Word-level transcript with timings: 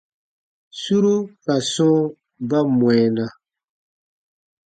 Suru 0.79 1.15
ka 1.43 1.55
sɔ̃ɔ 1.71 1.93
ba 2.49 2.59
mwɛɛna. 2.77 3.25